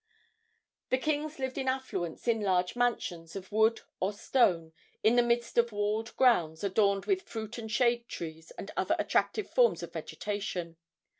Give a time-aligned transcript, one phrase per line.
[0.89, 5.59] The kings lived in affluence in large mansions of wood or stone, in the midst
[5.59, 10.77] of walled grounds adorned with fruit and shade trees and other attractive forms of vegetation.